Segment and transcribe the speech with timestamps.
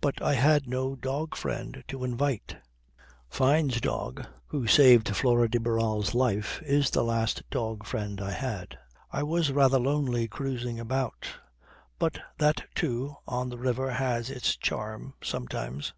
[0.00, 2.58] But I had no dog friend to invite.
[3.28, 8.78] Fyne's dog who saved Flora de Barral's life is the last dog friend I had.
[9.10, 11.26] I was rather lonely cruising about;
[11.98, 15.92] but that, too, on the river has its charm, sometimes.